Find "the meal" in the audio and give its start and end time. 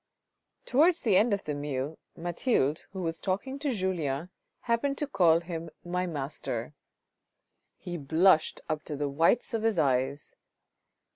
1.43-1.99